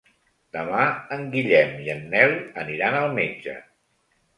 [0.55, 0.85] Demà
[1.19, 3.61] en Guillem i en Nel aniran al metge.